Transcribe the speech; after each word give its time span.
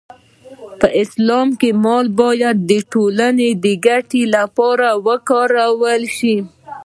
په 0.79 0.87
اسلام 1.01 1.47
کې 1.59 1.69
مال 1.83 2.05
باید 2.21 2.57
د 2.69 2.71
ټولنې 2.93 3.49
د 3.63 3.65
ګټې 3.85 4.23
لپاره 4.35 4.87
وکارول 5.07 6.03
شي. 6.17 6.37